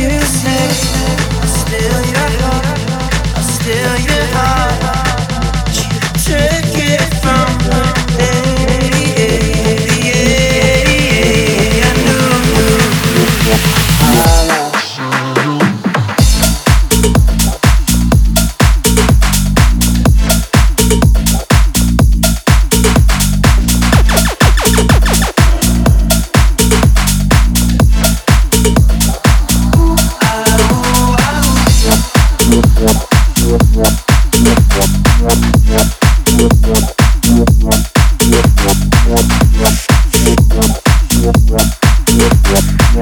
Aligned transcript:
you 0.00 0.20
say, 0.20 0.64
I'm 1.40 1.46
still 1.46 2.00
your 2.12 2.30
heart, 2.40 2.80
I'm 3.36 3.42
still 3.42 3.96
your 4.08 4.19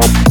Thank 0.00 0.27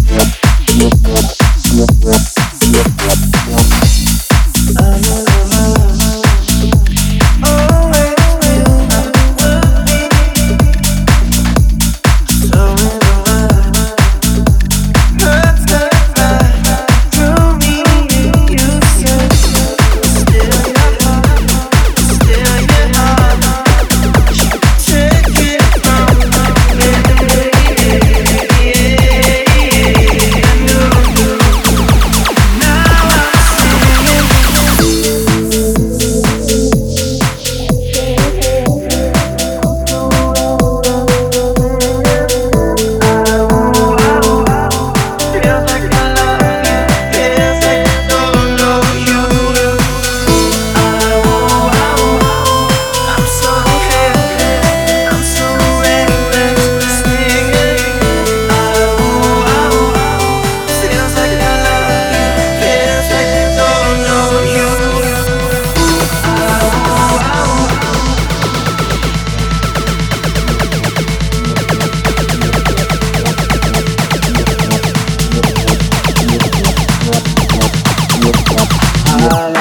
la 79.30 79.50
la 79.50 79.57